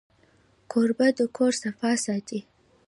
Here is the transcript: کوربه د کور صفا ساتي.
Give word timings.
کوربه 0.71 1.07
د 1.17 1.19
کور 1.35 1.53
صفا 1.63 1.91
ساتي. 2.05 2.39